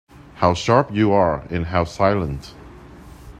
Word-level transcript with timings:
How 0.37 0.55
sharp 0.55 0.89
you 0.91 1.11
are, 1.11 1.41
and 1.51 1.67
how 1.67 1.83
silent! 1.83 2.55